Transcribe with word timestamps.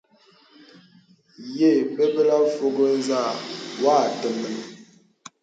Ye 1.57 1.69
bəbələ 1.95 2.37
fògo 2.55 2.85
nzà 2.97 3.21
wà 3.83 3.95
àteməŋ. 4.07 4.55